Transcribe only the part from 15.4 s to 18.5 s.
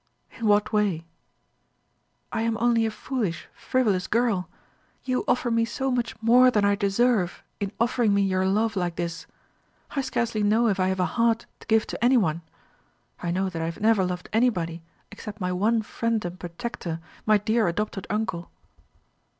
one friend and protector, my dear adopted uncle."